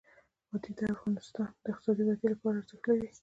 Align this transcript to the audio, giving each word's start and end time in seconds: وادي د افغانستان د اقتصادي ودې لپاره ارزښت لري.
وادي 0.51 0.71
د 0.79 0.81
افغانستان 0.95 1.49
د 1.63 1.65
اقتصادي 1.71 2.01
ودې 2.05 2.27
لپاره 2.33 2.55
ارزښت 2.57 2.83
لري. 2.89 3.09